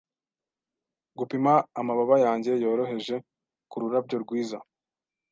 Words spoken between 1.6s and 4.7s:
amababa yanjye yoroheje kururabyo rwiza